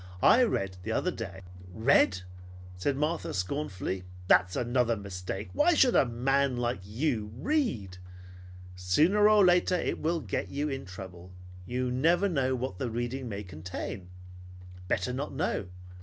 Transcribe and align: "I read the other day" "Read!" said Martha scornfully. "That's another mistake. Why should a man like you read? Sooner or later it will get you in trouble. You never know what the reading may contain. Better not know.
"I 0.23 0.41
read 0.41 0.77
the 0.81 0.91
other 0.91 1.11
day" 1.11 1.43
"Read!" 1.71 2.21
said 2.75 2.97
Martha 2.97 3.35
scornfully. 3.35 4.03
"That's 4.25 4.55
another 4.55 4.97
mistake. 4.97 5.51
Why 5.53 5.75
should 5.75 5.95
a 5.95 6.07
man 6.07 6.57
like 6.57 6.79
you 6.83 7.31
read? 7.35 7.99
Sooner 8.75 9.29
or 9.29 9.45
later 9.45 9.75
it 9.75 9.99
will 9.99 10.19
get 10.19 10.49
you 10.49 10.69
in 10.69 10.85
trouble. 10.85 11.33
You 11.67 11.91
never 11.91 12.27
know 12.27 12.55
what 12.55 12.79
the 12.79 12.89
reading 12.89 13.29
may 13.29 13.43
contain. 13.43 14.09
Better 14.87 15.13
not 15.13 15.33
know. 15.35 15.67